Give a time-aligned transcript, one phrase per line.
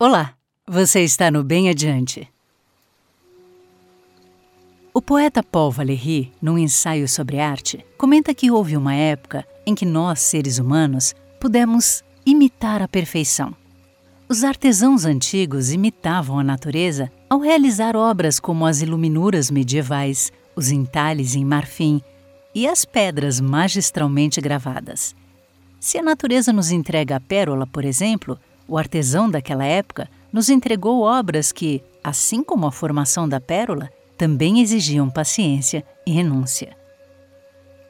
[0.00, 0.32] Olá,
[0.64, 2.30] você está no Bem Adiante.
[4.94, 9.84] O poeta Paul Valéry, num ensaio sobre arte, comenta que houve uma época em que
[9.84, 13.52] nós, seres humanos, pudemos imitar a perfeição.
[14.28, 21.34] Os artesãos antigos imitavam a natureza ao realizar obras como as iluminuras medievais, os entalhes
[21.34, 22.00] em marfim
[22.54, 25.12] e as pedras magistralmente gravadas.
[25.80, 28.38] Se a natureza nos entrega a pérola, por exemplo,
[28.68, 34.60] o artesão daquela época nos entregou obras que, assim como a formação da pérola, também
[34.60, 36.76] exigiam paciência e renúncia.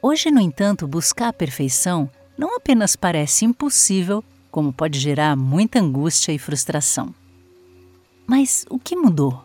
[0.01, 6.31] Hoje, no entanto, buscar a perfeição não apenas parece impossível, como pode gerar muita angústia
[6.31, 7.13] e frustração.
[8.25, 9.43] Mas o que mudou?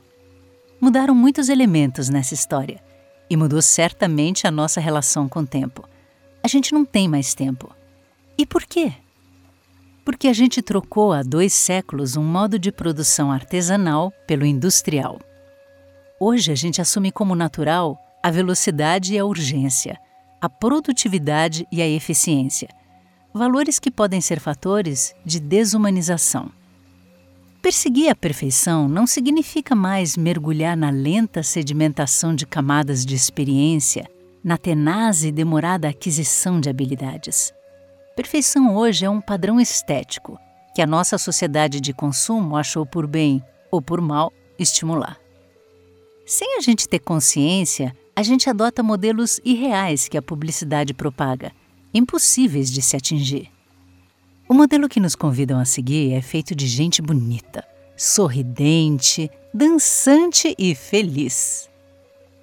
[0.81, 2.81] Mudaram muitos elementos nessa história
[3.29, 5.89] e mudou certamente a nossa relação com o tempo.
[6.43, 7.75] A gente não tem mais tempo.
[8.39, 8.93] E por quê?
[10.05, 15.19] Porque a gente trocou há dois séculos um modo de produção artesanal pelo industrial.
[16.21, 19.99] Hoje a gente assume como natural a velocidade e a urgência,
[20.41, 22.69] a produtividade e a eficiência,
[23.33, 26.51] valores que podem ser fatores de desumanização.
[27.61, 34.07] Perseguir a perfeição não significa mais mergulhar na lenta sedimentação de camadas de experiência,
[34.45, 37.55] na tenaz e demorada aquisição de habilidades.
[38.17, 40.39] Perfeição hoje é um padrão estético
[40.73, 45.19] que a nossa sociedade de consumo achou por bem ou por mal estimular.
[46.25, 51.53] Sem a gente ter consciência, a gente adota modelos irreais que a publicidade propaga,
[51.93, 53.51] impossíveis de se atingir.
[54.49, 60.75] O modelo que nos convidam a seguir é feito de gente bonita, sorridente, dançante e
[60.75, 61.69] feliz.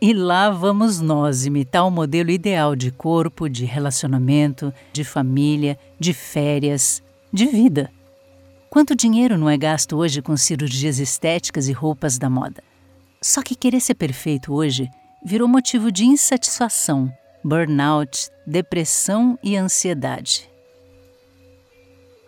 [0.04, 6.12] E lá vamos nós imitar o modelo ideal de corpo, de relacionamento, de família, de
[6.12, 7.92] férias, de vida.
[8.68, 12.64] Quanto dinheiro não é gasto hoje com cirurgias estéticas e roupas da moda?
[13.22, 14.90] Só que querer ser perfeito hoje
[15.24, 17.14] virou motivo de insatisfação,
[17.44, 20.50] burnout, depressão e ansiedade.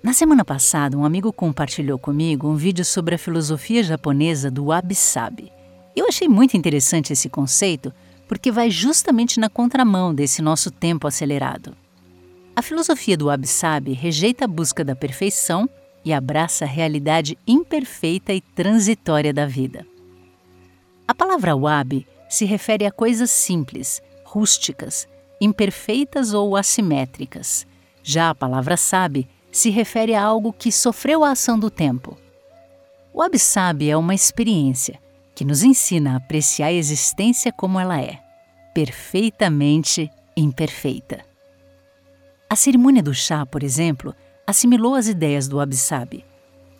[0.03, 5.51] Na semana passada, um amigo compartilhou comigo um vídeo sobre a filosofia japonesa do wabi-sabi
[5.99, 7.93] eu achei muito interessante esse conceito
[8.27, 11.75] porque vai justamente na contramão desse nosso tempo acelerado.
[12.55, 15.69] A filosofia do Wabi-Sabi rejeita a busca da perfeição
[16.05, 19.85] e abraça a realidade imperfeita e transitória da vida.
[21.07, 25.07] A palavra wabi se refere a coisas simples, rústicas,
[25.39, 27.67] imperfeitas ou assimétricas.
[28.01, 32.17] Já a palavra sabe se refere a algo que sofreu a ação do tempo.
[33.13, 34.99] O wabi-sabi é uma experiência,
[35.43, 38.17] que nos ensina a apreciar a existência como ela é,
[38.73, 41.19] perfeitamente imperfeita.
[42.49, 44.15] A cerimônia do chá, por exemplo,
[44.47, 46.23] assimilou as ideias do Wabi-Sabi.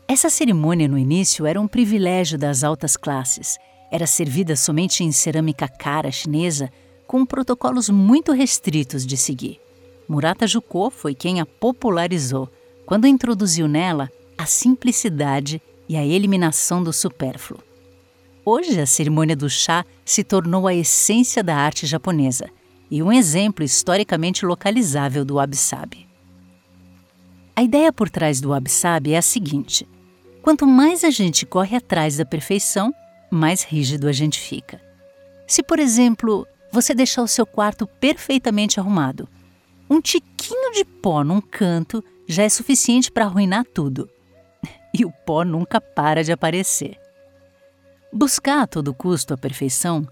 [0.08, 3.58] Essa cerimônia no início era um privilégio das altas classes,
[3.92, 6.72] era servida somente em cerâmica cara chinesa,
[7.06, 9.60] com protocolos muito restritos de seguir.
[10.08, 12.50] Murata Juko foi quem a popularizou,
[12.86, 17.62] quando introduziu nela a simplicidade e a eliminação do supérfluo.
[18.46, 22.50] Hoje, a cerimônia do chá se tornou a essência da arte japonesa
[22.92, 26.08] e um exemplo historicamente localizável do wabi-sabi.
[27.56, 29.88] A ideia por trás do wabi-sabi é a seguinte:
[30.42, 32.94] quanto mais a gente corre atrás da perfeição,
[33.32, 34.82] mais rígido a gente fica.
[35.48, 39.30] Se, por exemplo, você deixar o seu quarto perfeitamente arrumado,
[39.90, 44.10] um tiquinho de pó num canto já é suficiente para arruinar tudo.
[44.96, 47.03] E o pó nunca para de aparecer.
[48.16, 50.08] Buscar a todo custo a perfeição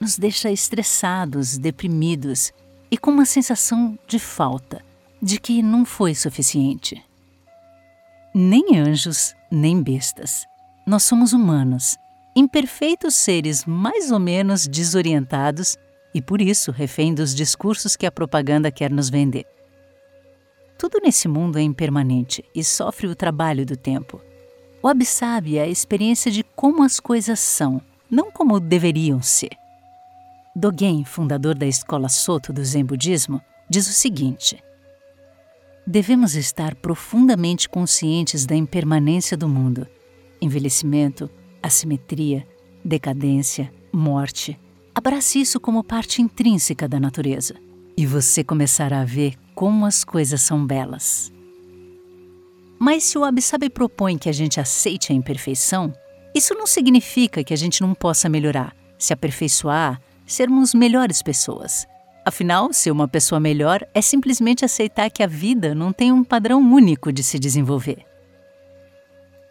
[0.00, 2.52] nos deixa estressados, deprimidos
[2.90, 4.82] e com uma sensação de falta,
[5.22, 7.00] de que não foi suficiente.
[8.34, 10.44] Nem anjos, nem bestas.
[10.84, 11.96] Nós somos humanos,
[12.34, 15.76] imperfeitos seres mais ou menos desorientados
[16.12, 19.46] e por isso refém dos discursos que a propaganda quer nos vender.
[20.76, 24.20] Tudo nesse mundo é impermanente e sofre o trabalho do tempo.
[24.84, 29.52] O Absabi é a experiência de como as coisas são, não como deveriam ser.
[30.54, 34.62] Dogen, fundador da escola Soto do Zen Budismo, diz o seguinte:
[35.86, 39.86] Devemos estar profundamente conscientes da impermanência do mundo,
[40.38, 41.30] envelhecimento,
[41.62, 42.46] assimetria,
[42.84, 44.60] decadência, morte.
[44.94, 47.54] Abrace isso como parte intrínseca da natureza
[47.96, 51.32] e você começará a ver como as coisas são belas.
[52.78, 55.92] Mas se o Absabe propõe que a gente aceite a imperfeição,
[56.34, 61.86] isso não significa que a gente não possa melhorar, se aperfeiçoar, sermos melhores pessoas.
[62.24, 66.60] Afinal, ser uma pessoa melhor é simplesmente aceitar que a vida não tem um padrão
[66.60, 68.04] único de se desenvolver.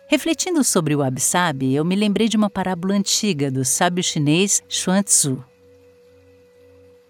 [0.07, 5.01] Refletindo sobre o wabi-sabi, eu me lembrei de uma parábola antiga do sábio chinês Xuan
[5.03, 5.43] Tzu.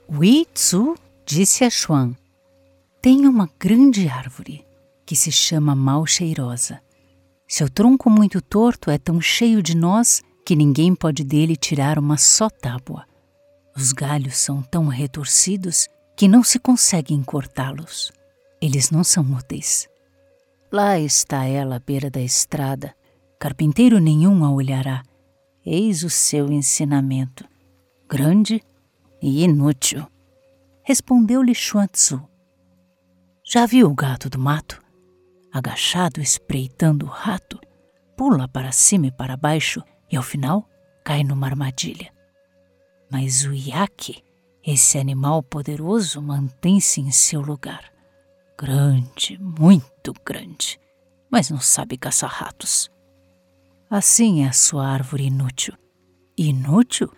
[0.09, 0.95] Wi Tzu
[1.25, 2.13] disse a Xuan:
[3.01, 4.65] Tem uma grande árvore
[5.05, 6.81] que se chama mal cheirosa.
[7.47, 12.17] Seu tronco muito torto é tão cheio de nós que ninguém pode dele tirar uma
[12.17, 13.05] só tábua.
[13.75, 18.11] Os galhos são tão retorcidos que não se conseguem cortá-los.
[18.61, 19.87] Eles não são úteis.
[20.71, 22.95] Lá está ela à beira da estrada.
[23.39, 25.03] Carpinteiro nenhum a olhará.
[25.65, 27.45] Eis o seu ensinamento.
[28.09, 28.61] Grande
[29.21, 30.05] e inútil.
[30.83, 32.21] Respondeu-lhe Xuanzu.
[33.45, 34.82] Já viu o gato do mato?
[35.53, 37.59] Agachado, espreitando o rato,
[38.17, 40.67] pula para cima e para baixo e ao final
[41.05, 42.11] cai numa armadilha.
[43.11, 44.23] Mas o iaque,
[44.65, 47.93] esse animal poderoso, mantém-se em seu lugar
[48.57, 50.79] grande, muito grande,
[51.29, 52.89] mas não sabe caçar ratos.
[53.89, 55.73] Assim é a sua árvore inútil.
[56.37, 57.11] Inútil?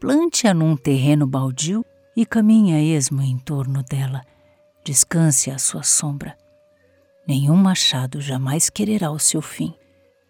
[0.00, 1.84] Plante-a num terreno baldio
[2.16, 4.22] e caminhe a esmo em torno dela.
[4.84, 6.36] Descanse à sua sombra.
[7.28, 9.74] Nenhum machado jamais quererá o seu fim.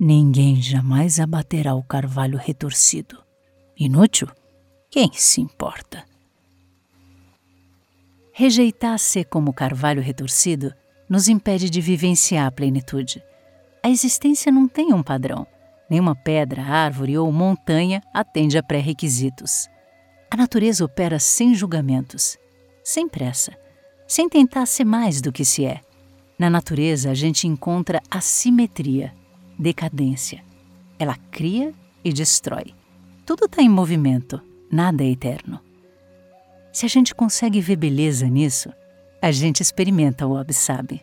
[0.00, 3.22] Ninguém jamais abaterá o carvalho retorcido.
[3.78, 4.26] Inútil?
[4.90, 6.04] Quem se importa?
[8.32, 10.74] Rejeitar-se como carvalho retorcido
[11.08, 13.22] nos impede de vivenciar a plenitude.
[13.80, 15.46] A existência não tem um padrão.
[15.88, 19.68] Nenhuma pedra, árvore ou montanha atende a pré-requisitos.
[20.28, 22.36] A natureza opera sem julgamentos,
[22.82, 23.56] sem pressa,
[24.04, 25.80] sem tentar ser mais do que se é.
[26.38, 29.12] Na natureza, a gente encontra assimetria,
[29.58, 30.44] decadência.
[30.98, 31.74] Ela cria
[32.04, 32.74] e destrói.
[33.26, 34.40] Tudo está em movimento,
[34.70, 35.60] nada é eterno.
[36.72, 38.72] Se a gente consegue ver beleza nisso,
[39.20, 41.02] a gente experimenta o Sabe.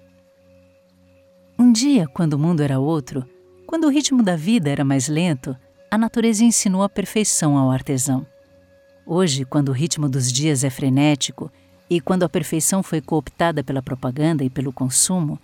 [1.60, 3.26] Um dia, quando o mundo era outro,
[3.68, 5.56] quando o ritmo da vida era mais lento,
[5.92, 8.26] a natureza ensinou a perfeição ao artesão.
[9.06, 11.52] Hoje, quando o ritmo dos dias é frenético
[11.90, 15.40] e quando a perfeição foi cooptada pela propaganda e pelo consumo,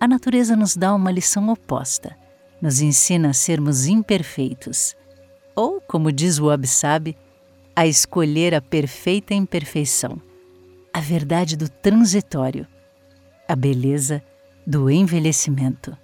[0.00, 2.16] a natureza nos dá uma lição oposta.
[2.60, 4.96] Nos ensina a sermos imperfeitos.
[5.54, 7.16] Ou, como diz o Sabe,
[7.74, 10.20] a escolher a perfeita imperfeição,
[10.92, 12.66] a verdade do transitório,
[13.48, 14.22] a beleza
[14.66, 15.96] do envelhecimento.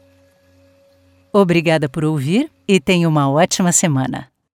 [1.32, 4.28] Obrigada por ouvir e tenha uma ótima semana.